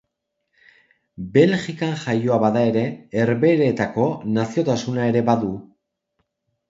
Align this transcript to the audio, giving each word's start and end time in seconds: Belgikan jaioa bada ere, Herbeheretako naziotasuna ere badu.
Belgikan 1.35 1.93
jaioa 2.05 2.39
bada 2.45 2.63
ere, 2.71 2.85
Herbeheretako 3.25 4.07
naziotasuna 4.39 5.07
ere 5.15 5.23
badu. 5.33 5.53